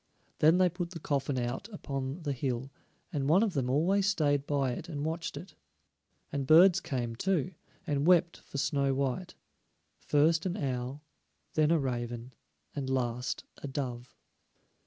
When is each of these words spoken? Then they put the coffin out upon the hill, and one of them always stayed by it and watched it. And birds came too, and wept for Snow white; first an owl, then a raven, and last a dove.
Then 0.39 0.57
they 0.57 0.67
put 0.67 0.89
the 0.89 0.99
coffin 0.99 1.37
out 1.37 1.69
upon 1.69 2.23
the 2.23 2.33
hill, 2.33 2.71
and 3.13 3.29
one 3.29 3.43
of 3.43 3.53
them 3.53 3.69
always 3.69 4.07
stayed 4.07 4.47
by 4.47 4.71
it 4.71 4.89
and 4.89 5.05
watched 5.05 5.37
it. 5.37 5.53
And 6.31 6.47
birds 6.47 6.79
came 6.79 7.15
too, 7.15 7.53
and 7.85 8.07
wept 8.07 8.37
for 8.37 8.57
Snow 8.57 8.95
white; 8.95 9.35
first 9.99 10.47
an 10.47 10.57
owl, 10.57 11.03
then 11.53 11.69
a 11.69 11.77
raven, 11.77 12.33
and 12.75 12.89
last 12.89 13.43
a 13.57 13.67
dove. 13.67 14.15